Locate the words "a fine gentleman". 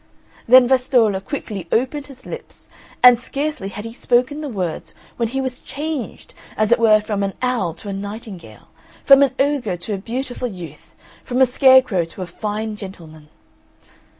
12.23-13.29